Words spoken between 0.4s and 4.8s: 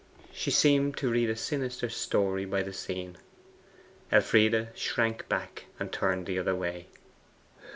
seemed to read a sinister story in the scene. Elfride